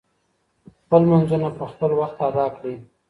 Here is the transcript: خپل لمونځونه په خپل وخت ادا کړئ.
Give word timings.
خپل 0.79 1.01
لمونځونه 1.05 1.47
په 1.57 1.63
خپل 1.71 1.91
وخت 1.99 2.17
ادا 2.29 2.45
کړئ. 2.55 2.75